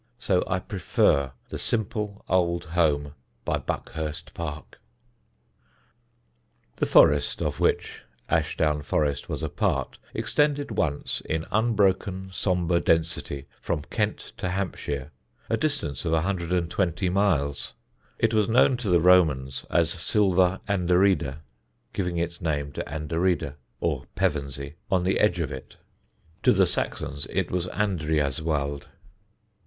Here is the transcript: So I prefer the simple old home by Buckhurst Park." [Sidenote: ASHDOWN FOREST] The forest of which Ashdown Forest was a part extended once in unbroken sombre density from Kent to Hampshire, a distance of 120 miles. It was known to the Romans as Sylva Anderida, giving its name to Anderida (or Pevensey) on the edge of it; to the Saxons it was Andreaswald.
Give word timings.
So 0.17 0.43
I 0.47 0.57
prefer 0.57 1.31
the 1.49 1.59
simple 1.59 2.25
old 2.27 2.63
home 2.63 3.13
by 3.45 3.59
Buckhurst 3.59 4.33
Park." 4.33 4.81
[Sidenote: 6.73 6.73
ASHDOWN 6.73 6.73
FOREST] 6.73 6.77
The 6.77 6.85
forest 7.37 7.41
of 7.43 7.59
which 7.59 8.01
Ashdown 8.27 8.81
Forest 8.81 9.29
was 9.29 9.43
a 9.43 9.49
part 9.49 9.99
extended 10.15 10.71
once 10.71 11.21
in 11.25 11.45
unbroken 11.51 12.31
sombre 12.31 12.79
density 12.79 13.45
from 13.61 13.83
Kent 13.91 14.31
to 14.37 14.49
Hampshire, 14.49 15.11
a 15.51 15.55
distance 15.57 16.03
of 16.03 16.13
120 16.13 17.09
miles. 17.09 17.75
It 18.17 18.33
was 18.33 18.49
known 18.49 18.77
to 18.77 18.89
the 18.89 18.99
Romans 19.01 19.67
as 19.69 19.91
Sylva 19.91 20.61
Anderida, 20.67 21.41
giving 21.93 22.17
its 22.17 22.41
name 22.41 22.71
to 22.71 22.83
Anderida 22.91 23.53
(or 23.79 24.05
Pevensey) 24.15 24.77
on 24.89 25.03
the 25.03 25.19
edge 25.19 25.39
of 25.39 25.51
it; 25.51 25.77
to 26.41 26.51
the 26.53 26.65
Saxons 26.65 27.27
it 27.29 27.51
was 27.51 27.67
Andreaswald. 27.67 28.87